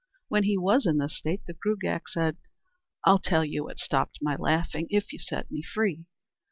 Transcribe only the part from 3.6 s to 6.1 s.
what stopped my laughing if you set me free."